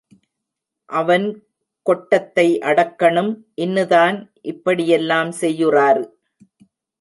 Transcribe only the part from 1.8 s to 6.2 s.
கொட்டத்தை அடக்கணும் இன்னுதான் இப்படியெல்லாம் செய்யுறாரு.